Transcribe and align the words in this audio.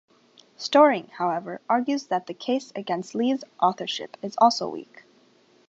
Storing, 0.57 1.09
however, 1.19 1.61
argues 1.69 2.07
that 2.07 2.25
the 2.25 2.33
case 2.33 2.71
"against" 2.75 3.13
Lee's 3.13 3.43
authorship 3.61 4.17
is 4.23 4.33
also 4.41 4.67
weak. 4.67 5.03